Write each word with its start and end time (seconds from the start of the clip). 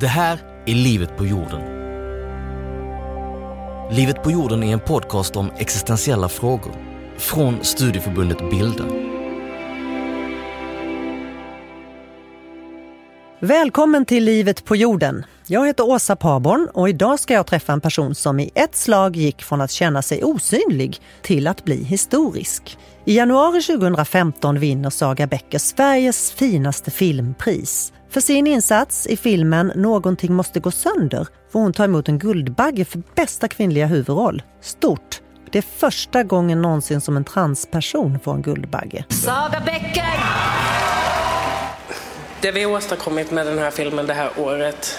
Det 0.00 0.06
här 0.06 0.38
är 0.66 0.74
Livet 0.74 1.16
på 1.16 1.26
jorden. 1.26 1.60
Livet 3.90 4.22
på 4.22 4.30
jorden 4.30 4.62
är 4.62 4.72
en 4.72 4.80
podcast 4.80 5.36
om 5.36 5.50
existentiella 5.56 6.28
frågor 6.28 6.72
från 7.16 7.64
studieförbundet 7.64 8.50
Bilda. 8.50 8.84
Välkommen 13.40 14.04
till 14.04 14.24
Livet 14.24 14.64
på 14.64 14.76
jorden. 14.76 15.24
Jag 15.46 15.66
heter 15.66 15.84
Åsa 15.84 16.16
Paborn 16.16 16.68
och 16.74 16.88
idag 16.88 17.20
ska 17.20 17.34
jag 17.34 17.46
träffa 17.46 17.72
en 17.72 17.80
person 17.80 18.14
som 18.14 18.40
i 18.40 18.50
ett 18.54 18.76
slag 18.76 19.16
gick 19.16 19.42
från 19.42 19.60
att 19.60 19.70
känna 19.70 20.02
sig 20.02 20.24
osynlig 20.24 21.00
till 21.22 21.46
att 21.46 21.64
bli 21.64 21.84
historisk. 21.84 22.78
I 23.04 23.16
januari 23.16 23.62
2015 23.62 24.60
vinner 24.60 24.90
Saga 24.90 25.26
Becker 25.26 25.58
Sveriges 25.58 26.32
finaste 26.32 26.90
filmpris. 26.90 27.92
För 28.10 28.20
sin 28.20 28.46
insats 28.46 29.06
i 29.06 29.16
filmen 29.16 29.72
Någonting 29.74 30.34
måste 30.34 30.60
gå 30.60 30.70
sönder 30.70 31.26
får 31.52 31.60
hon 31.60 31.72
ta 31.72 31.84
emot 31.84 32.08
en 32.08 32.18
Guldbagge 32.18 32.84
för 32.84 33.02
bästa 33.14 33.48
kvinnliga 33.48 33.86
huvudroll. 33.86 34.42
Stort! 34.60 35.20
Det 35.50 35.58
är 35.58 35.62
första 35.62 36.22
gången 36.22 36.62
någonsin 36.62 37.00
som 37.00 37.16
en 37.16 37.24
transperson 37.24 38.18
får 38.20 38.34
en 38.34 38.42
Guldbagge. 38.42 39.04
Saga 39.08 39.62
Becker! 39.66 40.04
Det 42.40 42.52
vi 42.52 42.62
har 42.62 42.72
åstadkommit 42.72 43.30
med 43.30 43.46
den 43.46 43.58
här 43.58 43.70
filmen 43.70 44.06
det 44.06 44.14
här 44.14 44.30
året 44.36 44.98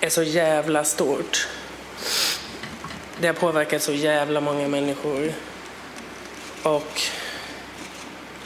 är 0.00 0.08
så 0.08 0.22
jävla 0.22 0.84
stort. 0.84 1.48
Det 3.20 3.26
har 3.26 3.34
påverkat 3.34 3.82
så 3.82 3.92
jävla 3.92 4.40
många 4.40 4.68
människor. 4.68 5.32
Och 6.62 7.00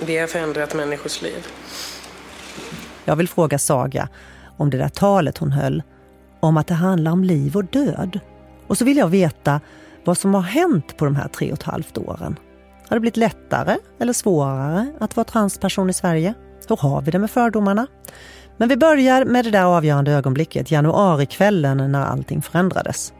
vi 0.07 0.19
har 0.19 0.27
förändrat 0.27 0.75
människors 0.75 1.23
liv. 1.23 1.47
Jag 3.05 3.17
vill 3.17 3.29
fråga 3.29 3.59
Saga 3.59 4.09
om 4.57 4.71
det 4.71 4.79
där 4.79 4.89
talet 4.89 5.39
hon 5.39 5.53
höll 5.53 5.83
om 6.41 6.57
att 6.57 6.67
det 6.67 6.75
handlar 6.75 7.13
om 7.13 7.25
liv 7.25 7.57
och 7.57 7.65
död. 7.65 8.21
Och 8.67 8.79
så 8.79 8.85
vill 8.85 8.97
jag 8.97 9.09
veta 9.09 9.61
vad 10.05 10.19
som 10.19 10.35
har 10.35 10.43
hänt 10.43 10.97
på 10.97 11.05
de 11.05 11.17
här 11.17 11.29
tre 11.29 11.53
och 11.53 11.59
ett 11.59 11.63
halvt 11.63 11.99
åren. 11.99 12.39
Har 12.89 12.97
det 12.97 13.01
blivit 13.01 13.17
lättare 13.17 13.77
eller 14.01 14.13
svårare 14.13 14.93
att 15.01 15.17
vara 15.17 15.25
transperson 15.25 15.91
i 15.91 15.93
Sverige? 15.93 16.35
Hur 16.69 16.77
har 16.77 17.03
vi 17.03 17.11
det 17.11 17.19
med 17.19 17.31
fördomarna? 17.31 17.87
Men 18.57 18.69
vi 18.69 18.77
börjar 18.77 19.25
med 19.25 19.45
det 19.45 19.51
där 19.51 19.65
avgörande 19.65 20.13
ögonblicket, 20.13 20.71
januarikvällen 20.71 21.93
när 21.93 22.05
allting 22.05 22.43
förändrades. 22.43 23.13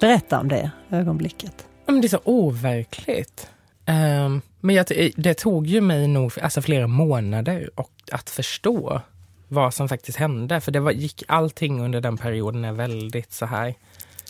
Berätta 0.00 0.40
om 0.40 0.48
det 0.48 0.70
ögonblicket. 0.90 1.66
Men 1.86 2.00
det 2.00 2.06
är 2.06 2.08
så 2.08 2.20
overkligt. 2.24 3.50
Um, 3.88 4.42
men 4.60 4.74
jag, 4.74 4.86
det 5.16 5.34
tog 5.34 5.66
ju 5.66 5.80
mig 5.80 6.08
nog 6.08 6.32
alltså 6.42 6.62
flera 6.62 6.86
månader 6.86 7.70
och 7.74 7.92
att 8.12 8.30
förstå 8.30 9.00
vad 9.48 9.74
som 9.74 9.88
faktiskt 9.88 10.18
hände. 10.18 10.60
För 10.60 10.72
det 10.72 10.80
var, 10.80 10.92
gick 10.92 11.22
allting 11.28 11.80
under 11.80 12.00
den 12.00 12.16
perioden 12.16 12.64
är 12.64 12.72
väldigt 12.72 13.32
så 13.32 13.46
här. 13.46 13.74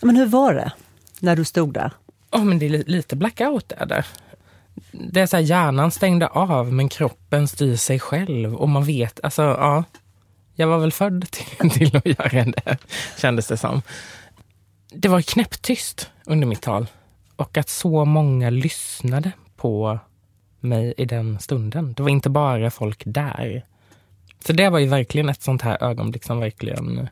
Men 0.02 0.16
hur 0.16 0.26
var 0.26 0.54
det 0.54 0.72
när 1.20 1.36
du 1.36 1.44
stod 1.44 1.72
där? 1.74 1.90
Oh, 2.30 2.44
men 2.44 2.58
det 2.58 2.66
är 2.66 2.84
lite 2.86 3.16
blackout 3.16 3.72
är 3.72 3.86
det. 3.86 4.04
Det 4.92 5.20
är 5.20 5.26
så 5.26 5.36
här, 5.36 5.44
hjärnan 5.44 5.90
stängde 5.90 6.26
av 6.26 6.72
men 6.72 6.88
kroppen 6.88 7.48
styr 7.48 7.76
sig 7.76 8.00
själv 8.00 8.54
och 8.54 8.68
man 8.68 8.84
vet, 8.84 9.20
alltså 9.22 9.42
ja. 9.42 9.84
Jag 10.58 10.66
var 10.66 10.78
väl 10.78 10.92
född 10.92 11.26
till, 11.30 11.70
till 11.70 11.96
att 11.96 12.06
göra 12.06 12.44
det, 12.44 12.78
kändes 13.18 13.46
det 13.46 13.56
som. 13.56 13.82
Det 14.88 15.08
var 15.08 15.20
knäpptyst 15.20 16.10
under 16.24 16.46
mitt 16.46 16.62
tal 16.62 16.86
och 17.36 17.56
att 17.56 17.68
så 17.68 18.04
många 18.04 18.50
lyssnade 18.50 19.32
på 19.66 19.98
mig 20.60 20.94
i 20.96 21.04
den 21.04 21.38
stunden. 21.38 21.92
Det 21.92 22.02
var 22.02 22.10
inte 22.10 22.30
bara 22.30 22.70
folk 22.70 23.02
där. 23.06 23.64
Så 24.46 24.52
det 24.52 24.70
var 24.70 24.78
ju 24.78 24.86
verkligen 24.86 25.28
ett 25.28 25.42
sånt 25.42 25.62
här 25.62 25.82
ögonblick 25.82 26.24
som 26.24 26.40
verkligen 26.40 27.08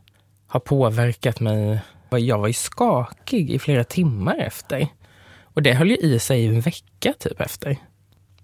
har 0.46 0.60
påverkat 0.60 1.40
mig. 1.40 1.80
Jag 2.10 2.38
var 2.38 2.46
ju 2.46 2.52
skakig 2.52 3.50
i 3.50 3.58
flera 3.58 3.84
timmar 3.84 4.36
efter. 4.38 4.88
Och 5.42 5.62
det 5.62 5.72
höll 5.72 5.90
ju 5.90 5.96
i 5.96 6.18
sig 6.18 6.46
en 6.46 6.60
vecka 6.60 7.12
typ 7.18 7.40
efter. 7.40 7.76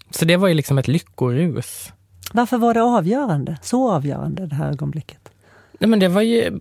Så 0.09 0.25
det 0.25 0.37
var 0.37 0.47
ju 0.47 0.53
liksom 0.53 0.77
ett 0.77 0.87
lyckorus. 0.87 1.93
Varför 2.33 2.57
var 2.57 2.73
det 2.73 2.83
avgörande? 2.83 3.57
Så 3.61 3.91
avgörande 3.91 4.47
det 4.47 4.55
här 4.55 4.69
ögonblicket? 4.69 5.31
Nej, 5.79 5.89
men 5.89 5.99
det 5.99 6.07
var 6.07 6.21
ju 6.21 6.59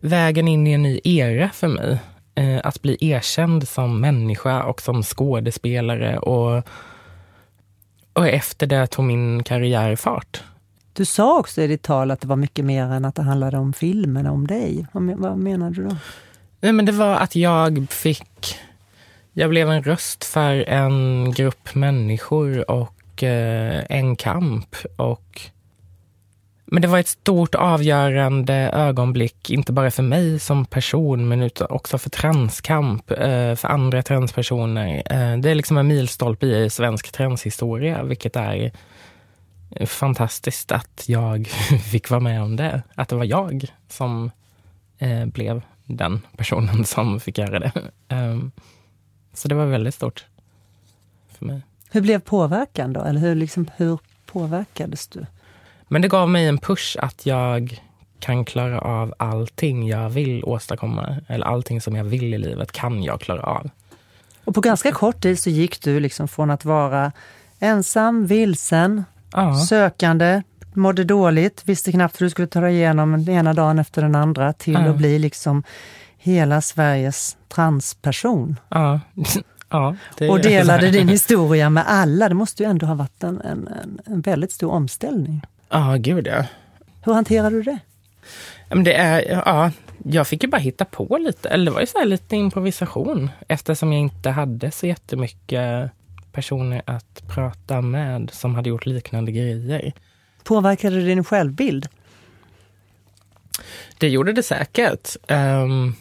vägen 0.00 0.48
in 0.48 0.66
i 0.66 0.72
en 0.72 0.82
ny 0.82 1.00
era 1.04 1.50
för 1.50 1.68
mig. 1.68 1.98
Eh, 2.34 2.60
att 2.64 2.82
bli 2.82 2.96
erkänd 3.00 3.68
som 3.68 4.00
människa 4.00 4.62
och 4.62 4.82
som 4.82 5.02
skådespelare. 5.02 6.18
Och, 6.18 6.62
och 8.14 8.28
efter 8.28 8.66
det 8.66 8.86
tog 8.86 9.04
min 9.04 9.42
karriär 9.42 9.96
fart. 9.96 10.42
Du 10.92 11.04
sa 11.04 11.38
också 11.38 11.62
i 11.62 11.66
ditt 11.66 11.82
tal 11.82 12.10
att 12.10 12.20
det 12.20 12.26
var 12.26 12.36
mycket 12.36 12.64
mer 12.64 12.84
än 12.84 13.04
att 13.04 13.14
det 13.14 13.22
handlade 13.22 13.58
om 13.58 13.72
filmen, 13.72 14.26
om 14.26 14.46
dig. 14.46 14.86
Vad, 14.92 15.38
menar 15.38 15.70
du 15.70 15.84
då? 15.84 15.96
Nej, 16.60 16.72
men 16.72 16.84
det 16.84 16.92
var 16.92 17.14
att 17.14 17.36
jag 17.36 17.86
fick... 17.90 18.56
Jag 19.32 19.50
blev 19.50 19.70
en 19.70 19.82
röst 19.82 20.24
för 20.24 20.68
en 20.68 21.32
grupp 21.32 21.74
människor 21.74 22.70
och 22.70 23.22
eh, 23.22 23.84
en 23.88 24.16
kamp. 24.16 24.76
Och, 24.96 25.40
men 26.66 26.82
det 26.82 26.88
var 26.88 26.98
ett 26.98 27.08
stort 27.08 27.54
avgörande 27.54 28.54
ögonblick, 28.54 29.50
inte 29.50 29.72
bara 29.72 29.90
för 29.90 30.02
mig 30.02 30.38
som 30.38 30.64
person, 30.64 31.28
men 31.28 31.50
också 31.68 31.98
för 31.98 32.10
transkamp, 32.10 33.10
eh, 33.10 33.54
för 33.54 33.68
andra 33.68 34.02
transpersoner. 34.02 35.02
Eh, 35.10 35.38
det 35.38 35.50
är 35.50 35.54
liksom 35.54 35.78
en 35.78 35.86
milstolpe 35.86 36.46
i 36.46 36.70
svensk 36.70 37.12
transhistoria, 37.12 38.02
vilket 38.02 38.36
är 38.36 38.72
fantastiskt 39.86 40.72
att 40.72 41.04
jag 41.06 41.46
fick 41.90 42.10
vara 42.10 42.20
med 42.20 42.42
om 42.42 42.56
det. 42.56 42.82
Att 42.94 43.08
det 43.08 43.16
var 43.16 43.24
jag 43.24 43.64
som 43.88 44.30
eh, 44.98 45.26
blev 45.26 45.62
den 45.84 46.20
personen 46.36 46.84
som 46.84 47.20
fick 47.20 47.38
göra 47.38 47.58
det. 47.58 47.72
Ehm, 48.08 48.50
så 49.32 49.48
det 49.48 49.54
var 49.54 49.66
väldigt 49.66 49.94
stort 49.94 50.26
för 51.38 51.46
mig. 51.46 51.60
Hur 51.90 52.00
blev 52.00 52.20
påverkan 52.20 52.92
då? 52.92 53.00
Eller 53.00 53.20
hur, 53.20 53.34
liksom, 53.34 53.70
hur 53.76 53.98
påverkades 54.26 55.08
du? 55.08 55.26
Men 55.88 56.02
det 56.02 56.08
gav 56.08 56.28
mig 56.28 56.48
en 56.48 56.58
push 56.58 56.96
att 56.98 57.26
jag 57.26 57.80
kan 58.18 58.44
klara 58.44 58.78
av 58.78 59.14
allting 59.16 59.88
jag 59.88 60.10
vill 60.10 60.44
åstadkomma. 60.44 61.16
Eller 61.28 61.46
allting 61.46 61.80
som 61.80 61.96
jag 61.96 62.04
vill 62.04 62.34
i 62.34 62.38
livet 62.38 62.72
kan 62.72 63.02
jag 63.02 63.20
klara 63.20 63.42
av. 63.42 63.70
Och 64.44 64.54
på 64.54 64.60
ganska 64.60 64.92
kort 64.92 65.20
tid 65.20 65.38
så 65.38 65.50
gick 65.50 65.82
du 65.82 66.00
liksom 66.00 66.28
från 66.28 66.50
att 66.50 66.64
vara 66.64 67.12
ensam, 67.58 68.26
vilsen, 68.26 69.04
ja. 69.32 69.56
sökande, 69.56 70.42
mådde 70.74 71.04
dåligt, 71.04 71.62
visste 71.64 71.92
knappt 71.92 72.20
hur 72.20 72.26
du 72.26 72.30
skulle 72.30 72.48
ta 72.48 72.60
dig 72.60 72.74
igenom 72.74 73.24
den 73.24 73.34
ena 73.34 73.52
dagen 73.52 73.78
efter 73.78 74.02
den 74.02 74.14
andra 74.14 74.52
till 74.52 74.72
ja. 74.72 74.80
att 74.80 74.96
bli 74.96 75.18
liksom 75.18 75.62
hela 76.18 76.60
Sveriges 76.60 77.36
transperson. 77.48 78.56
Ja. 78.68 79.00
Ja, 79.68 79.96
och 80.30 80.40
delade 80.40 80.90
din 80.90 81.08
historia 81.18 81.70
med 81.70 81.84
alla. 81.86 82.28
Det 82.28 82.34
måste 82.34 82.62
ju 82.62 82.68
ändå 82.68 82.86
ha 82.86 82.94
varit 82.94 83.24
en, 83.24 83.40
en, 83.40 83.68
en 84.04 84.20
väldigt 84.20 84.52
stor 84.52 84.70
omställning. 84.70 85.42
Ja, 85.74 85.96
gud 85.98 86.26
ja. 86.26 86.44
Hur 87.02 87.12
hanterade 87.12 87.56
du 87.56 87.62
det? 87.62 87.78
det 88.84 88.94
är, 88.94 89.30
ja, 89.30 89.70
jag 90.04 90.26
fick 90.26 90.42
ju 90.42 90.48
bara 90.48 90.60
hitta 90.60 90.84
på 90.84 91.18
lite. 91.18 91.48
Eller 91.48 91.64
det 91.64 91.70
var 91.70 91.80
ju 91.80 91.86
så 91.86 92.04
lite 92.04 92.36
improvisation 92.36 93.30
eftersom 93.48 93.92
jag 93.92 94.00
inte 94.00 94.30
hade 94.30 94.70
så 94.70 94.86
jättemycket 94.86 95.90
personer 96.32 96.82
att 96.84 97.22
prata 97.28 97.80
med 97.80 98.30
som 98.30 98.54
hade 98.54 98.68
gjort 98.68 98.86
liknande 98.86 99.32
grejer. 99.32 99.92
Påverkade 100.44 100.96
det 100.96 101.06
din 101.06 101.24
självbild? 101.24 101.88
Det 103.98 104.08
gjorde 104.08 104.32
det 104.32 104.42
säkert. 104.42 105.16
Um, 105.28 105.94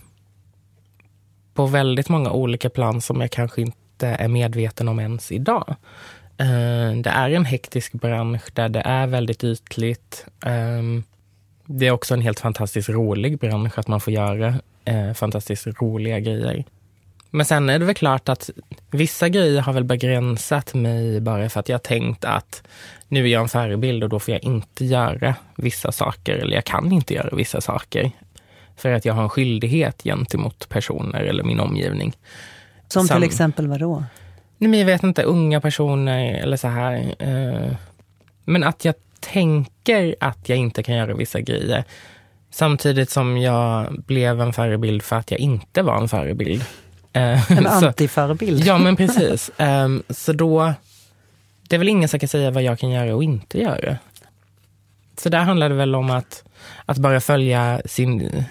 på 1.54 1.66
väldigt 1.66 2.10
många 2.10 2.32
olika 2.32 2.70
plan 2.70 3.02
som 3.02 3.22
jag 3.22 3.32
kanske 3.32 3.62
inte 3.62 4.08
är 4.08 4.28
medveten 4.28 4.88
om 4.88 5.00
ens 5.00 5.32
idag. 5.32 5.76
Uh, 6.42 7.02
det 7.02 7.10
är 7.10 7.30
en 7.30 7.46
hektisk 7.46 7.94
bransch 7.94 8.44
där 8.54 8.70
det 8.70 8.82
är 8.86 9.08
väldigt 9.08 9.44
ytligt. 9.44 10.26
Um, 10.46 11.04
det 11.66 11.88
är 11.88 11.92
också 11.92 12.14
en 12.14 12.22
helt 12.22 12.40
fantastiskt 12.40 12.90
rolig 12.90 13.40
bransch 13.40 13.80
att 13.80 13.88
man 13.88 14.00
får 14.00 14.14
göra 14.14 14.56
uh, 14.90 15.14
fantastiskt 15.14 15.68
roliga 15.68 16.20
grejer. 16.20 16.64
Men 17.36 17.46
sen 17.46 17.70
är 17.70 17.80
det 17.80 17.86
väl 17.86 17.96
klart 17.96 18.30
att 18.30 18.50
vissa 18.92 19.30
grejer 19.30 19.62
har 19.62 19.74
väl 19.74 19.84
begränsat 19.84 20.74
mig 20.74 21.22
bara 21.22 21.50
för 21.50 21.60
att 21.60 21.70
jag 21.70 21.84
tänkt 21.84 22.26
att 22.26 22.64
nu 23.08 23.24
är 23.24 23.28
jag 23.28 23.42
en 23.42 23.50
förebild 23.50 24.04
och 24.04 24.10
då 24.10 24.20
får 24.20 24.34
jag 24.34 24.44
inte 24.44 24.86
göra 24.86 25.36
vissa 25.56 25.92
saker 25.92 26.36
eller 26.36 26.56
jag 26.56 26.66
kan 26.66 26.92
inte 26.92 27.14
göra 27.14 27.36
vissa 27.36 27.62
saker. 27.62 28.12
För 28.76 28.92
att 28.92 29.06
jag 29.06 29.14
har 29.14 29.24
en 29.24 29.30
skyldighet 29.30 30.04
gentemot 30.04 30.70
personer 30.70 31.22
eller 31.22 31.44
min 31.44 31.60
omgivning. 31.60 32.14
Som, 32.88 33.08
Som 33.08 33.18
till 33.18 33.24
exempel 33.24 33.68
vad 33.68 33.80
då? 33.80 34.04
Nej, 34.64 34.70
men 34.70 34.80
jag 34.80 34.86
vet 34.86 35.04
inte, 35.04 35.24
unga 35.24 35.62
personer 35.62 36.34
eller 36.34 36.58
så 36.58 36.68
här. 36.68 37.16
Eh, 37.20 37.76
men 38.46 38.64
att 38.64 38.86
jag 38.86 38.96
tänker 39.20 40.16
att 40.20 40.50
jag 40.50 40.58
inte 40.58 40.84
kan 40.84 40.96
göra 40.96 41.14
vissa 41.14 41.42
grejer. 41.42 41.84
Samtidigt 42.52 43.10
som 43.10 43.38
jag 43.38 43.94
blev 44.08 44.42
en 44.42 44.54
förebild 44.54 45.04
för 45.04 45.16
att 45.16 45.32
jag 45.32 45.40
inte 45.40 45.82
var 45.82 45.98
en 45.98 46.10
förebild. 46.10 46.64
Eh, 47.14 47.52
en 47.52 47.68
antiförebild. 47.86 48.64
Ja, 48.66 48.78
men 48.78 48.96
precis. 49.02 49.52
Um, 49.58 50.04
så 50.10 50.34
då, 50.34 50.74
det 51.70 51.76
är 51.76 51.80
väl 51.80 51.90
ingen 51.90 52.10
som 52.10 52.20
kan 52.20 52.30
säga 52.30 52.52
vad 52.52 52.64
jag 52.64 52.80
kan 52.80 52.90
göra 52.90 53.16
och 53.16 53.24
inte 53.24 53.62
göra. 53.62 53.98
Så 55.18 55.30
där 55.30 55.40
handlar 55.40 55.70
det 55.70 55.76
väl 55.76 55.96
om 55.96 56.10
att, 56.10 56.44
att 56.86 56.98
bara 56.98 57.20
följa, 57.20 57.82
sin, 57.86 58.44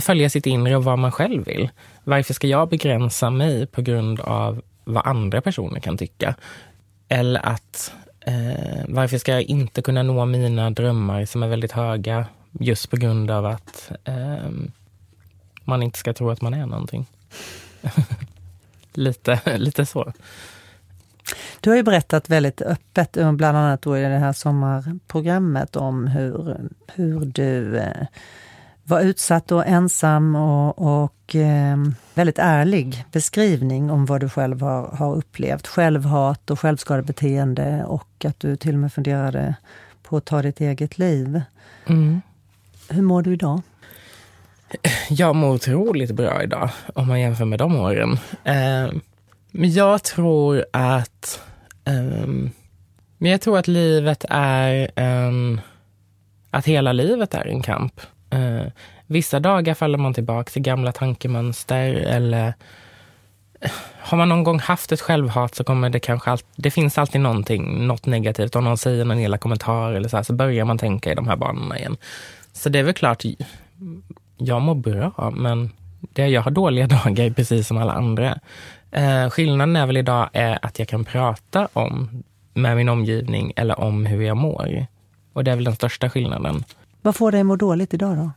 följa 0.00 0.30
sitt 0.30 0.46
inre 0.46 0.76
och 0.76 0.84
vad 0.84 0.98
man 0.98 1.12
själv 1.12 1.44
vill. 1.44 1.70
Varför 2.04 2.34
ska 2.34 2.46
jag 2.46 2.68
begränsa 2.68 3.30
mig 3.30 3.66
på 3.66 3.82
grund 3.82 4.20
av 4.20 4.62
vad 4.86 5.06
andra 5.06 5.40
personer 5.40 5.80
kan 5.80 5.98
tycka? 5.98 6.34
Eller 7.08 7.46
att 7.46 7.92
eh, 8.20 8.84
varför 8.88 9.18
ska 9.18 9.32
jag 9.32 9.42
inte 9.42 9.82
kunna 9.82 10.02
nå 10.02 10.24
mina 10.24 10.70
drömmar 10.70 11.24
som 11.24 11.42
är 11.42 11.48
väldigt 11.48 11.72
höga 11.72 12.26
just 12.60 12.90
på 12.90 12.96
grund 12.96 13.30
av 13.30 13.46
att 13.46 13.92
eh, 14.04 14.50
man 15.64 15.82
inte 15.82 15.98
ska 15.98 16.12
tro 16.12 16.30
att 16.30 16.42
man 16.42 16.54
är 16.54 16.66
någonting. 16.66 17.06
lite, 18.92 19.58
lite 19.58 19.86
så. 19.86 20.12
Du 21.60 21.70
har 21.70 21.76
ju 21.76 21.82
berättat 21.82 22.30
väldigt 22.30 22.62
öppet, 22.62 23.16
eh, 23.16 23.32
bland 23.32 23.58
annat 23.58 23.82
då 23.82 23.98
i 23.98 24.02
det 24.02 24.08
här 24.18 24.32
sommarprogrammet, 24.32 25.76
om 25.76 26.06
hur, 26.06 26.56
hur 26.94 27.20
du 27.20 27.78
eh, 27.78 28.06
var 28.88 29.00
utsatt 29.00 29.52
och 29.52 29.66
ensam 29.66 30.36
och, 30.36 31.04
och 31.04 31.34
eh, 31.34 31.76
väldigt 32.14 32.38
ärlig 32.38 33.04
beskrivning 33.12 33.90
om 33.90 34.06
vad 34.06 34.20
du 34.20 34.28
själv 34.28 34.60
har, 34.60 34.88
har 34.88 35.16
upplevt. 35.16 35.66
Självhat 35.66 36.50
och 36.50 36.60
självskadebeteende 36.60 37.84
och 37.84 38.24
att 38.24 38.40
du 38.40 38.56
till 38.56 38.74
och 38.74 38.80
med 38.80 38.92
funderade 38.92 39.54
på 40.02 40.16
att 40.16 40.24
ta 40.24 40.42
ditt 40.42 40.60
eget 40.60 40.98
liv. 40.98 41.42
Mm. 41.86 42.20
Hur 42.88 43.02
mår 43.02 43.22
du 43.22 43.32
idag? 43.32 43.62
Jag 45.08 45.36
mår 45.36 45.54
otroligt 45.54 46.10
bra 46.10 46.42
idag 46.42 46.70
om 46.94 47.08
man 47.08 47.20
jämför 47.20 47.44
med 47.44 47.58
de 47.58 47.76
åren. 47.76 48.12
Eh, 48.44 48.92
men 49.50 49.72
jag 49.72 50.02
tror 50.02 50.64
att 50.72 51.40
eh, 51.84 52.26
men 53.18 53.30
jag 53.30 53.40
tror 53.40 53.58
att 53.58 53.68
livet 53.68 54.24
är 54.30 54.90
en... 54.96 55.60
Att 56.50 56.66
hela 56.66 56.92
livet 56.92 57.34
är 57.34 57.46
en 57.46 57.62
kamp. 57.62 58.00
Eh, 58.30 58.66
vissa 59.06 59.40
dagar 59.40 59.74
faller 59.74 59.98
man 59.98 60.14
tillbaka 60.14 60.50
till 60.50 60.62
gamla 60.62 60.92
tankemönster 60.92 61.94
eller 61.94 62.54
eh, 63.60 63.70
har 63.98 64.18
man 64.18 64.28
någon 64.28 64.44
gång 64.44 64.58
haft 64.58 64.92
ett 64.92 65.00
självhat 65.00 65.54
så 65.54 65.64
kommer 65.64 65.90
det 65.90 66.00
kanske 66.00 66.30
alltid, 66.30 66.46
det 66.56 66.70
finns 66.70 66.98
alltid 66.98 67.20
någonting, 67.20 67.86
något 67.86 68.06
negativt. 68.06 68.56
Om 68.56 68.64
någon 68.64 68.78
säger 68.78 69.04
någon 69.04 69.18
elak 69.18 69.40
kommentar 69.40 69.92
eller 69.92 70.08
så 70.08 70.16
här, 70.16 70.24
så 70.24 70.32
börjar 70.32 70.64
man 70.64 70.78
tänka 70.78 71.12
i 71.12 71.14
de 71.14 71.28
här 71.28 71.36
banorna 71.36 71.78
igen. 71.78 71.96
Så 72.52 72.68
det 72.68 72.78
är 72.78 72.82
väl 72.82 72.94
klart, 72.94 73.22
jag 74.36 74.62
mår 74.62 74.74
bra, 74.74 75.32
men 75.36 75.70
det, 76.00 76.26
jag 76.28 76.42
har 76.42 76.50
dåliga 76.50 76.86
dagar 77.04 77.30
precis 77.30 77.66
som 77.66 77.76
alla 77.76 77.92
andra. 77.92 78.38
Eh, 78.90 79.30
skillnaden 79.30 79.76
är 79.76 79.86
väl 79.86 79.96
idag 79.96 80.28
är 80.32 80.58
att 80.62 80.78
jag 80.78 80.88
kan 80.88 81.04
prata 81.04 81.68
om 81.72 82.22
med 82.54 82.76
min 82.76 82.88
omgivning 82.88 83.52
eller 83.56 83.80
om 83.80 84.06
hur 84.06 84.22
jag 84.22 84.36
mår. 84.36 84.86
Och 85.32 85.44
det 85.44 85.50
är 85.50 85.54
väl 85.54 85.64
den 85.64 85.76
största 85.76 86.10
skillnaden. 86.10 86.64
Vad 87.06 87.16
får 87.16 87.32
dig 87.32 87.40
att 87.40 87.46
må 87.46 87.56
dåligt 87.56 87.94
idag 87.94 88.16
då? 88.16 88.30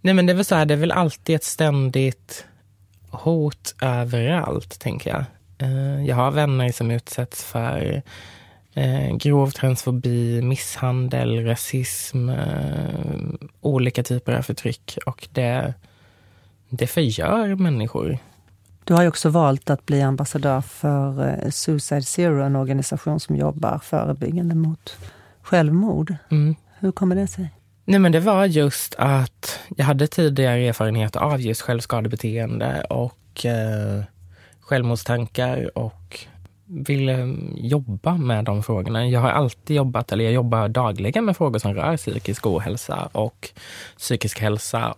Nej 0.00 0.14
men 0.14 0.26
det 0.26 0.32
är 0.32 0.34
väl 0.34 0.44
så 0.44 0.54
här, 0.54 0.66
det 0.66 0.74
är 0.74 0.78
väl 0.78 0.92
alltid 0.92 1.36
ett 1.36 1.44
ständigt 1.44 2.46
hot 3.10 3.74
överallt, 3.82 4.80
tänker 4.80 5.10
jag. 5.10 5.24
Eh, 5.58 6.06
jag 6.06 6.16
har 6.16 6.30
vänner 6.30 6.72
som 6.72 6.90
utsätts 6.90 7.44
för 7.44 8.02
eh, 8.74 9.16
grov 9.16 9.50
transfobi, 9.50 10.42
misshandel, 10.42 11.44
rasism, 11.44 12.28
eh, 12.28 13.20
olika 13.60 14.02
typer 14.02 14.32
av 14.32 14.42
förtryck. 14.42 14.98
Och 15.06 15.28
det, 15.32 15.74
det 16.68 16.86
förgör 16.86 17.54
människor. 17.54 18.18
Du 18.84 18.94
har 18.94 19.02
ju 19.02 19.08
också 19.08 19.28
valt 19.28 19.70
att 19.70 19.86
bli 19.86 20.02
ambassadör 20.02 20.60
för 20.60 21.50
Suicide 21.50 22.02
Zero, 22.02 22.42
en 22.42 22.56
organisation 22.56 23.20
som 23.20 23.36
jobbar 23.36 23.78
förebyggande 23.78 24.54
mot 24.54 24.96
självmord. 25.42 26.14
Mm. 26.30 26.56
Hur 26.80 26.92
kommer 26.92 27.16
det 27.16 27.26
sig? 27.26 27.48
Nej, 27.84 27.98
men 28.00 28.12
det 28.12 28.20
var 28.20 28.44
just 28.44 28.94
att 28.98 29.60
jag 29.76 29.84
hade 29.84 30.06
tidigare 30.06 30.58
erfarenhet 30.58 31.16
av 31.16 31.40
just 31.40 31.62
självskadebeteende 31.62 32.84
och 32.90 33.46
eh, 33.46 34.04
självmordstankar 34.60 35.78
och 35.78 36.26
ville 36.66 37.36
jobba 37.56 38.16
med 38.16 38.44
de 38.44 38.62
frågorna. 38.62 39.06
Jag 39.06 39.20
har 39.20 39.30
alltid 39.30 39.76
jobbat, 39.76 40.12
eller 40.12 40.24
jag 40.24 40.32
jobbar 40.32 40.68
dagligen 40.68 41.24
med 41.24 41.36
frågor 41.36 41.58
som 41.58 41.74
rör 41.74 41.96
psykisk 41.96 42.46
ohälsa 42.46 43.08
och 43.12 43.50
psykisk 43.98 44.40
hälsa. 44.40 44.94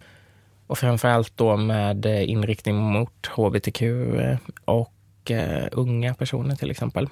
Och 0.66 0.78
framförallt 0.78 1.36
då 1.36 1.56
med 1.56 2.06
eh, 2.06 2.30
inriktning 2.30 2.76
mot 2.76 3.26
hbtq 3.26 3.82
eh, 3.82 4.36
och 4.64 5.30
eh, 5.30 5.68
unga 5.72 6.14
personer 6.14 6.56
till 6.56 6.70
exempel. 6.70 7.08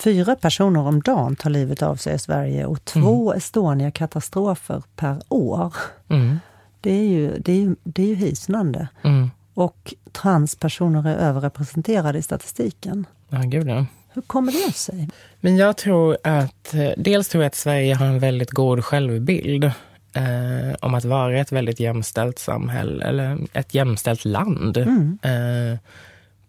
Fyra 0.00 0.36
personer 0.36 0.80
om 0.80 1.00
dagen 1.00 1.36
tar 1.36 1.50
livet 1.50 1.82
av 1.82 1.96
sig 1.96 2.14
i 2.14 2.18
Sverige 2.18 2.66
och 2.66 2.84
två 2.84 3.30
mm. 3.30 3.38
Estonia-katastrofer 3.38 4.82
per 4.96 5.22
år. 5.28 5.74
Mm. 6.08 6.38
Det, 6.80 6.92
är 6.92 7.08
ju, 7.08 7.38
det, 7.38 7.52
är 7.52 7.56
ju, 7.56 7.76
det 7.82 8.02
är 8.02 8.06
ju 8.06 8.14
hisnande. 8.14 8.88
Mm. 9.02 9.30
Och 9.54 9.94
transpersoner 10.12 11.08
är 11.08 11.16
överrepresenterade 11.16 12.18
i 12.18 12.22
statistiken. 12.22 13.06
Ja, 13.28 13.38
gud 13.38 13.68
ja. 13.68 13.86
Hur 14.12 14.22
kommer 14.22 14.52
det 14.66 14.72
sig? 14.72 15.08
Men 15.40 15.56
jag 15.56 15.76
tror 15.76 16.16
att, 16.24 16.74
eh, 16.74 16.90
dels 16.96 17.28
tror 17.28 17.42
jag 17.42 17.48
att 17.48 17.54
Sverige 17.54 17.94
har 17.94 18.06
en 18.06 18.18
väldigt 18.18 18.50
god 18.50 18.84
självbild 18.84 19.64
eh, 20.12 20.74
om 20.80 20.94
att 20.94 21.04
vara 21.04 21.38
ett 21.38 21.52
väldigt 21.52 21.80
jämställt 21.80 22.38
samhälle, 22.38 23.04
eller 23.04 23.38
ett 23.52 23.74
jämställt 23.74 24.24
land. 24.24 24.76
Mm. 24.76 25.18
Eh, 25.22 25.78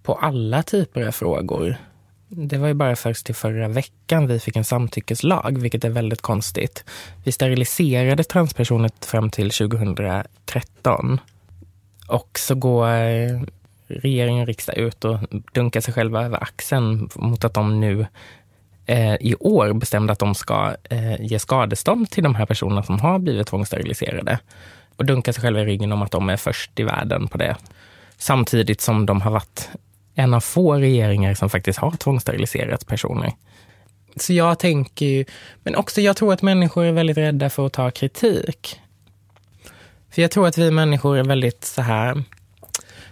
på 0.04 0.14
alla 0.14 0.64
typer 0.64 1.08
av 1.08 1.12
frågor. 1.12 1.78
Det 2.34 2.58
var 2.58 2.68
ju 2.68 2.74
bara 2.74 2.96
först 2.96 3.26
till 3.26 3.36
förra 3.36 3.68
veckan 3.68 4.28
vi 4.28 4.40
fick 4.40 4.56
en 4.56 4.66
samtyckeslag, 4.66 5.58
vilket 5.62 5.84
är 5.84 5.90
väldigt 5.90 6.22
konstigt. 6.22 6.84
Vi 7.24 7.32
steriliserade 7.32 8.24
transpersoner 8.24 8.92
fram 9.00 9.30
till 9.30 9.52
2013. 9.52 11.20
Och 12.08 12.40
så 12.40 12.56
går 12.56 12.88
regering 13.88 14.42
och 14.42 14.48
riksdag 14.48 14.78
ut 14.78 15.06
och 15.06 15.20
dunkar 15.54 15.82
sig 15.82 15.94
själva 15.94 16.26
över 16.26 16.44
axeln 16.44 17.10
mot 17.16 17.44
att 17.44 17.54
de 17.54 17.80
nu 17.80 18.06
eh, 18.86 19.16
i 19.16 19.36
år 19.40 19.74
bestämde 19.74 20.14
att 20.14 20.20
de 20.20 20.36
ska 20.36 20.76
eh, 20.90 21.22
ge 21.22 21.40
skadestånd 21.40 22.10
till 22.10 22.24
de 22.24 22.36
här 22.36 22.46
personerna 22.46 22.84
som 22.84 23.00
har 23.00 23.20
blivit 23.20 23.48
tvångssteriliserade. 23.48 24.40
Och 24.96 25.06
dunkar 25.06 25.32
sig 25.32 25.42
själva 25.42 25.62
i 25.62 25.66
ryggen 25.66 25.92
om 25.92 26.02
att 26.02 26.12
de 26.12 26.30
är 26.30 26.38
först 26.38 26.80
i 26.80 26.84
världen 26.84 27.28
på 27.28 27.38
det. 27.38 27.56
Samtidigt 28.18 28.82
som 28.82 29.06
de 29.06 29.22
har 29.22 29.32
varit 29.32 29.70
en 30.22 30.34
av 30.34 30.40
få 30.40 30.74
regeringar 30.74 31.34
som 31.34 31.50
faktiskt 31.50 31.80
har 31.80 31.92
tvångssteriliserat 31.92 32.88
personer. 32.88 33.34
Så 34.16 34.34
jag 34.34 34.60
tänker 34.60 35.06
ju, 35.06 35.26
men 35.64 35.76
också 35.76 36.02
jag 36.02 36.18
tror 36.18 36.34
att 36.34 36.42
människor 36.42 36.86
är 36.86 36.92
väldigt 36.92 37.18
rädda 37.18 37.50
för 37.50 37.66
att 37.66 37.74
ta 37.74 37.92
kritik. 37.92 38.80
För 40.12 40.22
jag 40.22 40.32
tror 40.32 40.48
att 40.48 40.58
vi 40.58 40.72
människor 40.72 41.18
är 41.18 41.24
väldigt 41.24 41.66
så 41.66 41.82
här, 41.82 42.24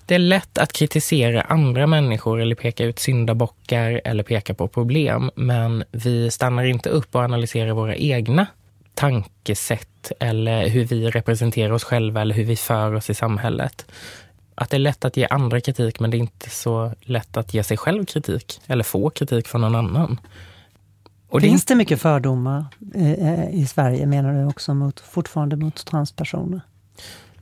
det 0.05 0.15
är 0.15 0.19
lätt 0.19 0.57
att 0.57 0.73
kritisera 0.73 1.41
andra 1.41 1.87
människor 1.87 2.41
eller 2.41 2.55
peka 2.55 2.83
ut 2.83 2.99
syndabockar 2.99 4.01
eller 4.03 4.23
peka 4.23 4.53
på 4.53 4.67
problem, 4.67 5.31
men 5.35 5.83
vi 5.91 6.31
stannar 6.31 6.63
inte 6.63 6.89
upp 6.89 7.15
och 7.15 7.21
analyserar 7.21 7.71
våra 7.71 7.95
egna 7.95 8.47
tankesätt 8.93 10.11
eller 10.19 10.67
hur 10.67 10.85
vi 10.85 11.09
representerar 11.09 11.71
oss 11.71 11.83
själva 11.83 12.21
eller 12.21 12.35
hur 12.35 12.45
vi 12.45 12.55
för 12.55 12.93
oss 12.93 13.09
i 13.09 13.13
samhället. 13.13 13.85
Att 14.59 14.69
det 14.69 14.77
är 14.77 14.79
lätt 14.79 15.05
att 15.05 15.17
ge 15.17 15.27
andra 15.29 15.61
kritik, 15.61 15.99
men 15.99 16.11
det 16.11 16.17
är 16.17 16.19
inte 16.19 16.49
så 16.49 16.91
lätt 17.01 17.37
att 17.37 17.53
ge 17.53 17.63
sig 17.63 17.77
själv 17.77 18.05
kritik 18.05 18.61
eller 18.67 18.83
få 18.83 19.09
kritik 19.09 19.47
från 19.47 19.61
någon 19.61 19.75
annan. 19.75 20.19
Och 21.29 21.41
Finns 21.41 21.65
det, 21.65 21.73
det 21.73 21.77
mycket 21.77 22.01
fördomar 22.01 22.65
eh, 22.95 23.49
i 23.49 23.65
Sverige, 23.65 24.05
menar 24.05 24.33
du 24.33 24.45
också, 24.45 24.73
mot, 24.73 24.99
fortfarande 24.99 25.55
mot 25.55 25.85
transpersoner? 25.85 26.61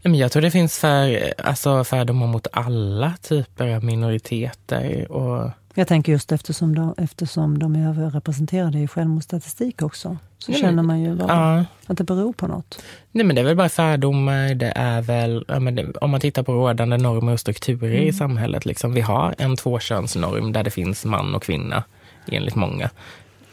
Jag 0.01 0.31
tror 0.31 0.41
det 0.41 0.51
finns 0.51 0.79
för, 0.79 1.33
alltså 1.37 1.83
fördomar 1.83 2.27
mot 2.27 2.47
alla 2.51 3.13
typer 3.21 3.67
av 3.67 3.83
minoriteter. 3.83 5.11
Och... 5.11 5.51
Jag 5.73 5.87
tänker 5.87 6.11
just 6.11 6.31
eftersom 6.31 6.75
de, 6.75 6.93
eftersom 6.97 7.59
de 7.59 7.75
är 7.75 7.89
överrepresenterade 7.89 8.79
i 8.79 8.87
självmordsstatistik 8.87 9.81
också. 9.81 10.17
Så 10.39 10.51
Nej, 10.51 10.61
känner 10.61 10.83
man 10.83 11.01
ju 11.01 11.15
bara 11.15 11.27
ja. 11.27 11.65
att 11.87 11.97
det 11.97 12.03
beror 12.03 12.33
på 12.33 12.47
något. 12.47 12.81
Nej 13.11 13.25
men 13.25 13.35
det 13.35 13.41
är 13.41 13.45
väl 13.45 13.55
bara 13.55 13.69
fördomar. 13.69 14.53
Det 14.53 14.73
är 14.75 15.01
väl, 15.01 15.45
ja, 15.47 15.59
det, 15.59 15.97
om 15.97 16.11
man 16.11 16.19
tittar 16.19 16.43
på 16.43 16.53
rådande 16.53 16.97
normer 16.97 17.33
och 17.33 17.39
strukturer 17.39 17.95
mm. 17.95 18.07
i 18.07 18.13
samhället. 18.13 18.65
Liksom, 18.65 18.93
vi 18.93 19.01
har 19.01 19.35
en 19.37 19.55
tvåkönsnorm 19.55 20.53
där 20.53 20.63
det 20.63 20.71
finns 20.71 21.05
man 21.05 21.35
och 21.35 21.43
kvinna 21.43 21.83
enligt 22.27 22.55
många 22.55 22.89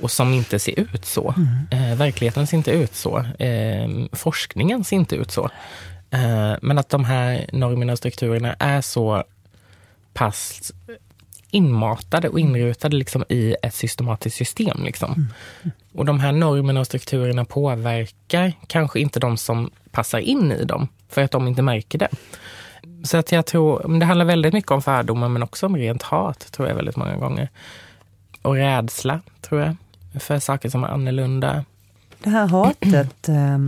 och 0.00 0.10
som 0.10 0.34
inte 0.34 0.58
ser 0.58 0.80
ut 0.80 1.04
så. 1.04 1.34
Mm. 1.36 1.90
Eh, 1.90 1.98
verkligheten 1.98 2.46
ser 2.46 2.56
inte 2.56 2.70
ut 2.70 2.94
så. 2.94 3.18
Eh, 3.18 3.88
forskningen 4.12 4.84
ser 4.84 4.96
inte 4.96 5.16
ut 5.16 5.30
så. 5.30 5.50
Eh, 6.10 6.52
men 6.62 6.78
att 6.78 6.88
de 6.88 7.04
här 7.04 7.46
normerna 7.52 7.92
och 7.92 7.98
strukturerna 7.98 8.56
är 8.58 8.80
så 8.80 9.24
pass 10.14 10.72
inmatade 11.54 12.28
och 12.28 12.40
inrutade 12.40 12.96
liksom 12.96 13.24
i 13.28 13.56
ett 13.62 13.74
systematiskt 13.74 14.36
system. 14.36 14.84
Liksom. 14.84 15.12
Mm. 15.12 15.72
Och 15.92 16.04
de 16.04 16.20
här 16.20 16.32
normerna 16.32 16.80
och 16.80 16.86
strukturerna 16.86 17.44
påverkar 17.44 18.52
kanske 18.66 19.00
inte 19.00 19.20
de 19.20 19.36
som 19.36 19.70
passar 19.90 20.18
in 20.18 20.52
i 20.52 20.64
dem, 20.64 20.88
för 21.08 21.22
att 21.22 21.30
de 21.30 21.48
inte 21.48 21.62
märker 21.62 21.98
det. 21.98 22.08
Så 23.04 23.16
att 23.16 23.32
jag 23.32 23.46
tror, 23.46 23.98
det 23.98 24.06
handlar 24.06 24.24
väldigt 24.24 24.52
mycket 24.52 24.70
om 24.70 24.82
fördomar, 24.82 25.28
men 25.28 25.42
också 25.42 25.66
om 25.66 25.76
rent 25.76 26.02
hat, 26.02 26.52
tror 26.52 26.68
jag 26.68 26.74
väldigt 26.74 26.96
många 26.96 27.16
gånger. 27.16 27.48
Och 28.42 28.54
rädsla, 28.54 29.20
tror 29.40 29.60
jag, 29.60 29.76
för 30.22 30.38
saker 30.38 30.68
som 30.68 30.84
är 30.84 30.88
annorlunda. 30.88 31.64
Det 32.22 32.30
här 32.30 32.46
hatet 32.46 33.28
eh, 33.28 33.58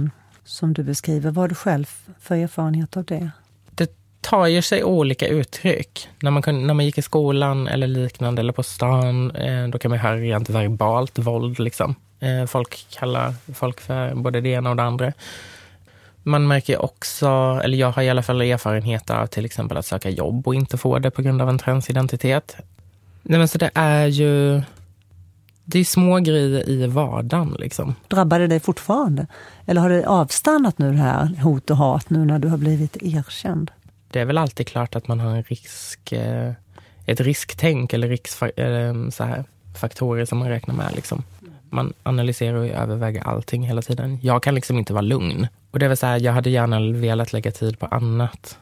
som 0.45 0.73
du 0.73 0.83
beskriver, 0.83 1.31
vad 1.31 1.43
har 1.43 1.49
du 1.49 1.55
själv 1.55 1.87
för 2.21 2.35
erfarenhet 2.35 2.97
av 2.97 3.05
det? 3.05 3.31
Det 4.27 4.31
tar 4.31 4.47
ju 4.47 4.63
sig 4.63 4.85
olika 4.85 5.27
uttryck. 5.27 6.09
När 6.23 6.31
man, 6.31 6.43
kunde, 6.43 6.67
när 6.67 6.75
man 6.75 6.85
gick 6.85 6.99
i 6.99 7.03
skolan 7.03 7.69
eller 7.69 7.87
liknande, 7.87 8.41
eller 8.41 8.53
på 8.53 8.63
stan, 8.63 9.31
eh, 9.31 9.69
då 9.69 9.79
kan 9.79 9.91
man 9.91 9.99
höra 9.99 10.17
rent 10.17 10.51
verbalt 10.51 11.19
våld. 11.19 11.59
Liksom. 11.59 11.95
Eh, 12.21 12.47
folk 12.47 12.87
kallar 12.91 13.35
folk 13.55 13.81
för 13.81 14.15
både 14.15 14.41
det 14.41 14.49
ena 14.49 14.71
och 14.71 14.77
det 14.77 14.83
andra. 14.83 15.13
Man 16.23 16.47
märker 16.47 16.85
också, 16.85 17.61
eller 17.65 17.79
jag 17.79 17.93
har 17.93 18.03
i 18.03 18.11
alla 18.11 18.23
fall 18.23 18.41
erfarenhet 18.41 19.11
av 19.11 19.27
till 19.27 19.45
exempel 19.45 19.77
att 19.77 19.87
söka 19.87 20.11
jobb 20.11 20.49
och 20.49 20.55
inte 20.55 20.77
få 20.77 20.99
det 20.99 21.11
på 21.11 21.23
grund 21.23 21.43
av 21.43 21.49
en 21.49 21.59
transidentitet. 21.59 22.57
Nej, 23.23 23.39
men 23.39 23.49
så 23.49 23.59
det 23.59 23.71
är 23.75 24.07
ju 24.07 24.63
det 25.65 25.79
är 25.79 25.85
små 25.85 26.19
grejer 26.19 26.69
i 26.69 26.87
vardagen. 26.87 27.57
Liksom. 27.59 27.95
Drabbar 28.09 28.39
det 28.39 28.47
dig 28.47 28.61
fortfarande? 28.61 29.27
Eller 29.67 29.81
har 29.81 29.91
det 29.91 30.07
avstannat 30.07 30.79
nu 30.79 30.93
det 30.93 30.99
här 30.99 31.41
hot 31.43 31.71
och 31.71 31.77
hat 31.77 32.11
nu 32.11 32.25
när 32.25 32.39
du 32.39 32.49
har 32.49 32.59
blivit 32.59 32.97
erkänd? 33.03 33.71
Det 34.11 34.21
är 34.21 34.25
väl 34.25 34.39
alltid 34.39 34.67
klart 34.67 34.97
att 34.97 35.09
man 35.09 35.21
har 35.21 35.37
en 35.37 35.43
risk, 35.43 36.13
eh, 36.13 36.53
ett 37.07 37.21
risktänk 37.21 37.93
eller 37.93 38.09
riskfaktorer 38.09 40.17
mm, 40.17 40.27
som 40.27 40.39
man 40.39 40.49
räknar 40.49 40.75
med. 40.75 40.93
Liksom. 40.95 41.23
Man 41.71 41.93
analyserar 42.03 42.55
och 42.55 42.67
överväger 42.67 43.23
allting 43.23 43.67
hela 43.67 43.83
tiden. 43.83 44.19
Jag 44.23 44.43
kan 44.43 44.55
liksom 44.55 44.79
inte 44.79 44.93
vara 44.93 45.03
lugn. 45.03 45.47
Och 45.71 45.79
det 45.79 45.87
är 45.87 45.89
väl 45.89 45.97
så 45.97 46.07
här, 46.07 46.21
jag 46.21 46.33
hade 46.33 46.51
gärna 46.51 46.81
velat 46.81 47.33
lägga 47.33 47.53
tid 47.53 47.79
på 47.79 47.87
annat. 47.87 48.59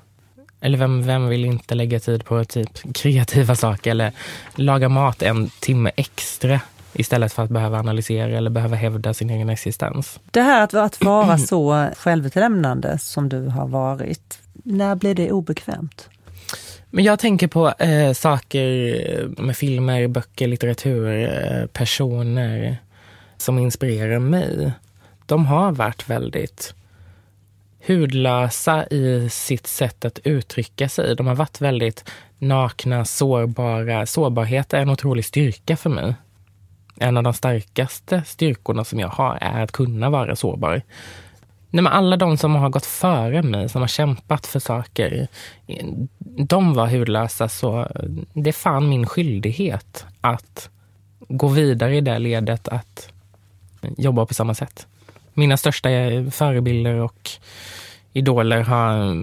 Eller 0.60 0.78
vem, 0.78 1.02
vem 1.02 1.28
vill 1.28 1.44
inte 1.44 1.74
lägga 1.74 2.00
tid 2.00 2.24
på 2.24 2.44
typ 2.44 2.94
kreativa 2.94 3.54
saker 3.54 3.90
eller 3.90 4.12
laga 4.54 4.88
mat 4.88 5.22
en 5.22 5.50
timme 5.60 5.90
extra 5.96 6.60
istället 6.92 7.32
för 7.32 7.42
att 7.42 7.50
behöva 7.50 7.78
analysera 7.78 8.38
eller 8.38 8.50
behöva 8.50 8.76
hävda 8.76 9.14
sin 9.14 9.30
egen 9.30 9.50
existens. 9.50 10.20
Det 10.30 10.40
här 10.40 10.62
att, 10.62 10.74
att 10.74 11.04
vara 11.04 11.38
så 11.38 11.88
självutlämnande 11.96 12.98
som 12.98 13.28
du 13.28 13.46
har 13.46 13.66
varit, 13.66 14.38
när 14.64 14.94
blir 14.94 15.14
det 15.14 15.32
obekvämt? 15.32 16.08
Men 16.90 17.04
jag 17.04 17.18
tänker 17.18 17.48
på 17.48 17.68
eh, 17.68 18.12
saker 18.12 18.94
eh, 19.10 19.44
med 19.44 19.56
filmer, 19.56 20.08
böcker, 20.08 20.48
litteratur, 20.48 21.08
eh, 21.08 21.66
personer 21.66 22.76
som 23.36 23.58
inspirerar 23.58 24.18
mig. 24.18 24.72
De 25.26 25.46
har 25.46 25.72
varit 25.72 26.10
väldigt 26.10 26.74
hudlösa 27.86 28.86
i 28.86 29.28
sitt 29.30 29.66
sätt 29.66 30.04
att 30.04 30.18
uttrycka 30.24 30.88
sig. 30.88 31.16
De 31.16 31.26
har 31.26 31.34
varit 31.34 31.60
väldigt 31.60 32.10
nakna, 32.38 33.04
sårbara. 33.04 34.06
Sårbarhet 34.06 34.72
är 34.72 34.78
en 34.78 34.90
otrolig 34.90 35.24
styrka 35.24 35.76
för 35.76 35.90
mig 35.90 36.14
en 36.96 37.16
av 37.16 37.22
de 37.22 37.34
starkaste 37.34 38.22
styrkorna 38.26 38.84
som 38.84 39.00
jag 39.00 39.08
har 39.08 39.38
är 39.40 39.62
att 39.62 39.72
kunna 39.72 40.10
vara 40.10 40.36
sårbar. 40.36 40.82
Nej, 41.74 41.82
men 41.82 41.92
alla 41.92 42.16
de 42.16 42.36
som 42.36 42.54
har 42.54 42.68
gått 42.68 42.86
före 42.86 43.42
mig, 43.42 43.68
som 43.68 43.80
har 43.80 43.88
kämpat 43.88 44.46
för 44.46 44.60
saker, 44.60 45.28
de 46.48 46.74
var 46.74 46.86
hudlösa. 46.86 47.48
Så 47.48 47.88
det 48.32 48.50
är 48.50 48.52
fan 48.52 48.88
min 48.88 49.06
skyldighet 49.06 50.06
att 50.20 50.70
gå 51.28 51.48
vidare 51.48 51.96
i 51.96 52.00
det 52.00 52.18
ledet, 52.18 52.68
att 52.68 53.12
jobba 53.96 54.26
på 54.26 54.34
samma 54.34 54.54
sätt. 54.54 54.86
Mina 55.32 55.56
största 55.56 55.88
förebilder 56.30 56.94
och 56.94 57.30
idoler 58.12 58.60
har, 58.60 59.16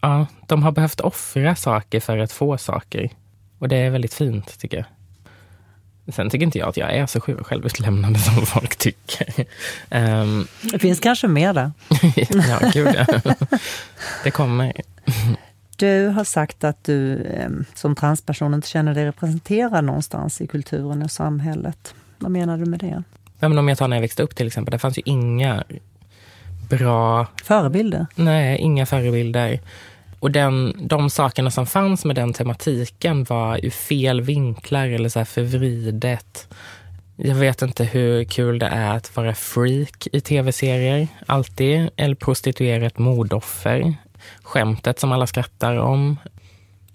ja, 0.00 0.26
de 0.46 0.62
har 0.62 0.72
behövt 0.72 1.00
offra 1.00 1.54
saker 1.54 2.00
för 2.00 2.18
att 2.18 2.32
få 2.32 2.58
saker. 2.58 3.10
Och 3.58 3.68
det 3.68 3.76
är 3.76 3.90
väldigt 3.90 4.14
fint, 4.14 4.58
tycker 4.58 4.76
jag. 4.76 4.86
Sen 6.08 6.30
tycker 6.30 6.46
inte 6.46 6.58
jag 6.58 6.68
att 6.68 6.76
jag 6.76 6.94
är 6.94 7.06
så 7.06 7.20
självutlämnande 7.20 8.18
som 8.18 8.46
folk 8.46 8.76
tycker. 8.76 9.46
Um, 9.90 10.46
det 10.62 10.78
finns 10.78 11.00
kanske 11.00 11.28
mer 11.28 11.52
där. 11.52 11.72
ja, 12.48 12.70
gud 12.72 12.94
ja. 12.94 13.34
Det 14.24 14.30
kommer. 14.30 14.72
Du 15.76 16.06
har 16.06 16.24
sagt 16.24 16.64
att 16.64 16.84
du 16.84 17.26
ehm, 17.26 17.64
som 17.74 17.94
transperson 17.94 18.54
inte 18.54 18.68
känner 18.68 18.94
dig 18.94 19.04
representerad 19.04 19.84
någonstans 19.84 20.40
i 20.40 20.46
kulturen 20.46 21.02
och 21.02 21.10
samhället. 21.10 21.94
Vad 22.18 22.30
menar 22.30 22.58
du 22.58 22.64
med 22.64 22.80
det? 22.80 23.02
Ja, 23.38 23.48
men 23.48 23.58
om 23.58 23.68
jag 23.68 23.78
tar 23.78 23.88
när 23.88 23.96
jag 23.96 24.00
växte 24.00 24.22
upp 24.22 24.36
till 24.36 24.46
exempel. 24.46 24.72
Det 24.72 24.78
fanns 24.78 24.98
ju 24.98 25.02
inga 25.04 25.64
bra... 26.68 27.26
Förebilder? 27.44 28.06
Nej, 28.14 28.58
inga 28.58 28.86
förebilder. 28.86 29.60
Och 30.20 30.30
den, 30.30 30.74
de 30.78 31.10
sakerna 31.10 31.50
som 31.50 31.66
fanns 31.66 32.04
med 32.04 32.16
den 32.16 32.32
tematiken 32.32 33.24
var 33.24 33.64
ur 33.64 33.70
fel 33.70 34.20
vinklar 34.20 34.88
eller 34.88 35.08
så 35.08 35.18
här 35.18 35.24
förvridet. 35.24 36.48
Jag 37.16 37.34
vet 37.34 37.62
inte 37.62 37.84
hur 37.84 38.24
kul 38.24 38.58
det 38.58 38.66
är 38.66 38.96
att 38.96 39.16
vara 39.16 39.34
freak 39.34 40.08
i 40.12 40.20
tv-serier, 40.20 41.08
alltid. 41.26 41.90
Eller 41.96 42.14
prostituerat 42.14 42.98
mordoffer. 42.98 43.94
Skämtet 44.42 45.00
som 45.00 45.12
alla 45.12 45.26
skrattar 45.26 45.76
om. 45.76 46.16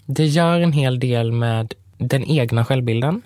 Det 0.06 0.26
gör 0.26 0.60
en 0.60 0.72
hel 0.72 1.00
del 1.00 1.32
med 1.32 1.74
den 1.98 2.24
egna 2.24 2.64
självbilden. 2.64 3.22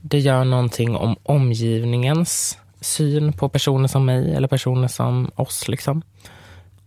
Det 0.00 0.18
gör 0.18 0.44
någonting 0.44 0.96
om 0.96 1.16
omgivningens 1.22 2.58
syn 2.80 3.32
på 3.32 3.48
personer 3.48 3.88
som 3.88 4.04
mig 4.04 4.34
eller 4.34 4.48
personer 4.48 4.88
som 4.88 5.30
oss. 5.34 5.68
Liksom. 5.68 6.02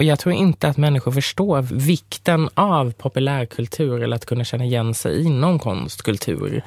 Och 0.02 0.06
jag 0.06 0.20
tror 0.20 0.36
inte 0.36 0.68
att 0.68 0.78
människor 0.78 1.12
förstår 1.12 1.62
vikten 1.62 2.50
av 2.54 2.92
populärkultur 2.92 4.04
eller 4.04 4.16
att 4.16 4.26
kunna 4.26 4.44
känna 4.44 4.66
igen 4.66 4.94
sig 4.94 5.24
inom 5.24 5.60
konstkultur. 5.60 6.64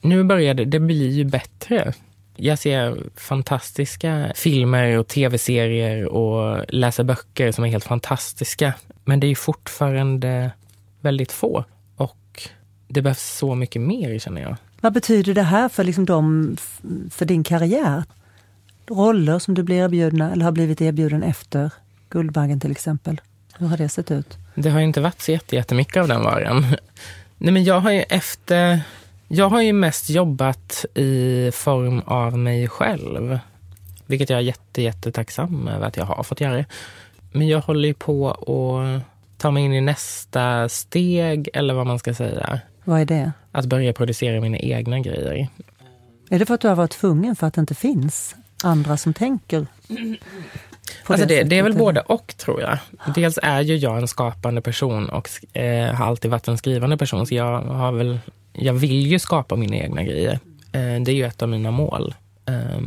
Nu 0.00 0.24
börjar 0.24 0.54
det, 0.54 0.64
det 0.64 0.80
blir 0.80 1.10
ju 1.10 1.24
bättre. 1.24 1.92
Jag 2.36 2.58
ser 2.58 2.98
fantastiska 3.16 4.32
filmer 4.34 4.98
och 4.98 5.08
tv-serier 5.08 6.06
och 6.06 6.64
läser 6.68 7.04
böcker 7.04 7.52
som 7.52 7.64
är 7.64 7.68
helt 7.68 7.84
fantastiska. 7.84 8.74
Men 9.04 9.20
det 9.20 9.26
är 9.26 9.34
fortfarande 9.34 10.50
väldigt 11.00 11.32
få. 11.32 11.64
Och 11.96 12.48
det 12.88 13.02
behövs 13.02 13.36
så 13.38 13.54
mycket 13.54 13.82
mer, 13.82 14.18
känner 14.18 14.42
jag. 14.42 14.56
Vad 14.80 14.92
betyder 14.92 15.34
det 15.34 15.42
här 15.42 15.68
för, 15.68 15.84
liksom 15.84 16.04
de, 16.04 16.56
för 17.10 17.24
din 17.24 17.44
karriär? 17.44 18.04
Roller 18.86 19.38
som 19.38 19.54
du 19.54 19.62
blir 19.62 19.76
erbjudna 19.76 20.32
eller 20.32 20.44
har 20.44 20.52
blivit 20.52 20.80
erbjuden 20.80 21.22
efter 21.22 21.70
Guldbaggen 22.12 22.60
till 22.60 22.70
exempel. 22.70 23.20
Hur 23.58 23.66
har 23.66 23.76
det 23.76 23.88
sett 23.88 24.10
ut? 24.10 24.38
Det 24.54 24.70
har 24.70 24.80
inte 24.80 25.00
varit 25.00 25.20
så 25.20 25.38
jättemycket 25.48 25.96
av 25.96 26.08
den 26.08 26.22
varan. 26.22 26.60
Nej, 27.38 27.52
men 27.52 27.64
jag 27.64 27.80
har 27.80 27.90
ju 27.90 28.00
efter... 28.00 28.80
Jag 29.28 29.48
har 29.48 29.62
ju 29.62 29.72
mest 29.72 30.10
jobbat 30.10 30.84
i 30.94 31.50
form 31.54 32.00
av 32.00 32.38
mig 32.38 32.68
själv. 32.68 33.38
Vilket 34.06 34.30
jag 34.30 34.38
är 34.38 34.42
jätte, 34.42 34.82
jättetacksam 34.82 35.68
över 35.68 35.86
att 35.86 35.96
jag 35.96 36.04
har 36.04 36.22
fått 36.22 36.40
göra. 36.40 36.64
Men 37.32 37.48
jag 37.48 37.60
håller 37.60 37.88
ju 37.88 37.94
på 37.94 38.30
att 38.30 39.38
ta 39.38 39.50
mig 39.50 39.64
in 39.64 39.72
i 39.72 39.80
nästa 39.80 40.68
steg, 40.68 41.48
eller 41.54 41.74
vad 41.74 41.86
man 41.86 41.98
ska 41.98 42.14
säga. 42.14 42.60
Vad 42.84 43.00
är 43.00 43.04
det? 43.04 43.32
Att 43.52 43.66
börja 43.66 43.92
producera 43.92 44.40
mina 44.40 44.58
egna 44.58 45.00
grejer. 45.00 45.48
Är 46.30 46.38
det 46.38 46.46
för 46.46 46.54
att 46.54 46.60
du 46.60 46.68
har 46.68 46.76
varit 46.76 46.90
tvungen 46.90 47.36
för 47.36 47.46
att 47.46 47.54
det 47.54 47.60
inte 47.60 47.74
finns 47.74 48.34
andra 48.62 48.96
som 48.96 49.14
tänker 49.14 49.66
Alltså 51.06 51.26
det, 51.26 51.42
det, 51.42 51.58
är 51.58 51.62
väl 51.62 51.76
både 51.76 52.00
och 52.00 52.34
tror 52.36 52.60
jag. 52.60 52.78
Dels 53.14 53.38
är 53.42 53.60
ju 53.60 53.76
jag 53.76 53.98
en 53.98 54.08
skapande 54.08 54.60
person 54.60 55.08
och 55.08 55.56
eh, 55.56 55.94
har 55.94 56.06
alltid 56.06 56.30
varit 56.30 56.48
en 56.48 56.58
skrivande 56.58 56.96
person. 56.96 57.26
Så 57.26 57.34
jag, 57.34 57.60
har 57.60 57.92
väl, 57.92 58.18
jag 58.52 58.72
vill 58.72 59.06
ju 59.06 59.18
skapa 59.18 59.56
mina 59.56 59.76
egna 59.76 60.02
grejer. 60.02 60.32
Eh, 60.72 61.02
det 61.04 61.08
är 61.08 61.14
ju 61.14 61.24
ett 61.24 61.42
av 61.42 61.48
mina 61.48 61.70
mål. 61.70 62.14
Eh. 62.46 62.80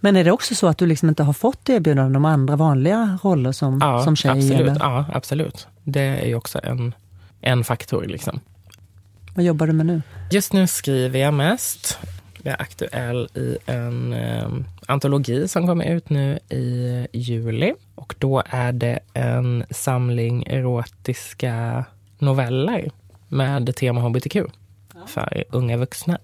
Men 0.00 0.16
är 0.16 0.24
det 0.24 0.32
också 0.32 0.54
så 0.54 0.66
att 0.66 0.78
du 0.78 0.86
liksom 0.86 1.08
inte 1.08 1.22
har 1.22 1.32
fått 1.32 1.68
erbjudanden 1.68 2.16
om 2.16 2.24
andra 2.24 2.56
vanliga 2.56 3.18
roller 3.22 3.52
som, 3.52 3.78
ja, 3.82 4.04
som 4.04 4.16
tjej? 4.16 4.30
Absolut, 4.30 4.60
eller? 4.60 4.76
Ja, 4.80 5.04
absolut. 5.12 5.66
Det 5.84 6.00
är 6.00 6.26
ju 6.26 6.34
också 6.34 6.60
en, 6.62 6.94
en 7.40 7.64
faktor. 7.64 8.04
Liksom. 8.04 8.40
Vad 9.34 9.44
jobbar 9.44 9.66
du 9.66 9.72
med 9.72 9.86
nu? 9.86 10.02
Just 10.30 10.52
nu 10.52 10.66
skriver 10.66 11.18
jag 11.18 11.34
mest. 11.34 11.98
Är 12.48 12.62
aktuell 12.62 13.28
i 13.34 13.58
en 13.66 14.12
eh, 14.12 14.48
antologi 14.86 15.48
som 15.48 15.66
kommer 15.66 15.84
ut 15.84 16.10
nu 16.10 16.38
i 16.48 17.06
juli. 17.12 17.74
Och 17.94 18.14
då 18.18 18.42
är 18.46 18.72
det 18.72 18.98
en 19.14 19.64
samling 19.70 20.44
erotiska 20.46 21.84
noveller 22.18 22.90
med 23.28 23.76
tema 23.76 24.00
hbtq 24.00 24.36
för 25.06 25.44
unga 25.50 25.76
vuxna. 25.76 26.18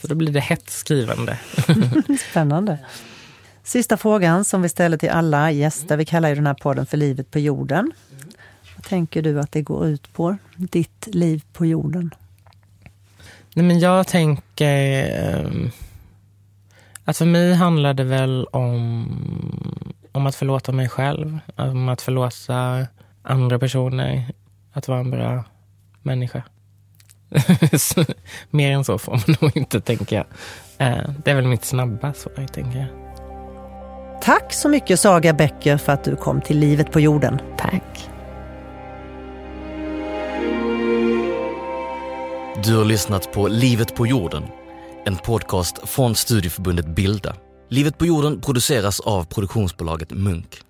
Så 0.00 0.06
då 0.06 0.14
blir 0.14 0.32
det 0.32 0.40
hett 0.40 0.70
skrivande. 0.70 1.38
Spännande. 2.30 2.78
Sista 3.62 3.96
frågan 3.96 4.44
som 4.44 4.62
vi 4.62 4.68
ställer 4.68 4.96
till 4.96 5.10
alla 5.10 5.50
gäster. 5.50 5.96
Vi 5.96 6.04
kallar 6.04 6.28
ju 6.28 6.34
den 6.34 6.46
här 6.46 6.54
podden 6.54 6.86
för 6.86 6.96
Livet 6.96 7.30
på 7.30 7.38
jorden. 7.38 7.92
Vad 8.76 8.84
tänker 8.84 9.22
du 9.22 9.40
att 9.40 9.52
det 9.52 9.62
går 9.62 9.86
ut 9.86 10.12
på? 10.12 10.36
Ditt 10.56 11.06
liv 11.06 11.44
på 11.52 11.66
jorden? 11.66 12.14
Nej, 13.56 13.66
men 13.66 13.78
jag 13.78 14.06
tänker... 14.06 15.44
Um, 15.44 15.70
att 17.04 17.16
för 17.16 17.24
mig 17.24 17.54
handlar 17.54 17.94
det 17.94 18.04
väl 18.04 18.46
om, 18.52 19.06
om 20.12 20.26
att 20.26 20.34
förlåta 20.34 20.72
mig 20.72 20.88
själv. 20.88 21.38
Om 21.56 21.88
att 21.88 22.02
förlåta 22.02 22.86
andra 23.22 23.58
personer. 23.58 24.24
Att 24.72 24.88
vara 24.88 25.00
en 25.00 25.10
bra 25.10 25.44
människa. 26.02 26.42
Mer 28.50 28.72
än 28.72 28.84
så 28.84 28.98
får 28.98 29.12
man 29.12 29.36
nog 29.40 29.56
inte, 29.56 29.80
tänker 29.80 30.16
jag. 30.16 30.26
Uh, 30.88 31.10
det 31.24 31.30
är 31.30 31.34
väl 31.34 31.46
mitt 31.46 31.64
snabba 31.64 32.12
svar, 32.12 32.46
tänker 32.46 32.78
jag. 32.78 32.88
Tack 34.22 34.52
så 34.52 34.68
mycket 34.68 35.00
Saga 35.00 35.32
Bäcker 35.32 35.76
för 35.76 35.92
att 35.92 36.04
du 36.04 36.16
kom 36.16 36.40
till 36.40 36.58
Livet 36.58 36.92
på 36.92 37.00
jorden. 37.00 37.40
Tack. 37.58 38.10
Du 42.64 42.76
har 42.76 42.84
lyssnat 42.84 43.32
på 43.32 43.48
Livet 43.48 43.94
på 43.94 44.06
jorden, 44.06 44.42
en 45.04 45.16
podcast 45.16 45.88
från 45.88 46.14
studieförbundet 46.14 46.86
Bilda. 46.86 47.36
Livet 47.70 47.98
på 47.98 48.06
jorden 48.06 48.40
produceras 48.40 49.00
av 49.00 49.24
produktionsbolaget 49.24 50.10
Munk. 50.10 50.60